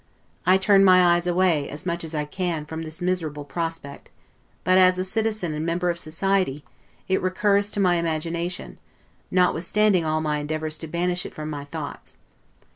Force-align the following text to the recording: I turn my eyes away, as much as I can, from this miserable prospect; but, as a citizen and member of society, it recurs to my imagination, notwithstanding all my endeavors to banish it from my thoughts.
I 0.47 0.57
turn 0.57 0.83
my 0.83 1.13
eyes 1.15 1.27
away, 1.27 1.69
as 1.69 1.85
much 1.85 2.03
as 2.03 2.15
I 2.15 2.25
can, 2.25 2.65
from 2.65 2.81
this 2.81 3.01
miserable 3.01 3.45
prospect; 3.45 4.09
but, 4.63 4.79
as 4.79 4.97
a 4.97 5.03
citizen 5.03 5.53
and 5.53 5.63
member 5.63 5.91
of 5.91 5.99
society, 5.99 6.65
it 7.07 7.21
recurs 7.21 7.69
to 7.69 7.79
my 7.79 7.97
imagination, 7.97 8.79
notwithstanding 9.29 10.03
all 10.03 10.19
my 10.19 10.39
endeavors 10.39 10.79
to 10.79 10.87
banish 10.87 11.23
it 11.23 11.35
from 11.35 11.51
my 11.51 11.65
thoughts. 11.65 12.17